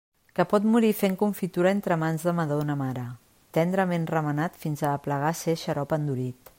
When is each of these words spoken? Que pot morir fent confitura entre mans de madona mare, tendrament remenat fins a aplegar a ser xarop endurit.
Que 0.37 0.43
pot 0.53 0.63
morir 0.75 0.87
fent 1.01 1.17
confitura 1.19 1.73
entre 1.77 1.97
mans 2.05 2.25
de 2.29 2.33
madona 2.39 2.77
mare, 2.81 3.05
tendrament 3.59 4.09
remenat 4.15 4.61
fins 4.65 4.83
a 4.89 4.95
aplegar 4.99 5.33
a 5.35 5.41
ser 5.43 5.59
xarop 5.67 5.97
endurit. 6.01 6.49